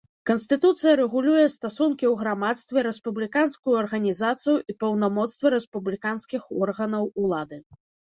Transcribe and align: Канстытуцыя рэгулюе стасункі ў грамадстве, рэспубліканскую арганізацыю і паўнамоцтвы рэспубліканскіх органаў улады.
Канстытуцыя 0.27 0.93
рэгулюе 0.99 1.43
стасункі 1.55 2.05
ў 2.09 2.15
грамадстве, 2.23 2.85
рэспубліканскую 2.89 3.75
арганізацыю 3.85 4.57
і 4.73 4.79
паўнамоцтвы 4.83 5.55
рэспубліканскіх 5.59 6.53
органаў 6.67 7.03
улады. 7.27 7.67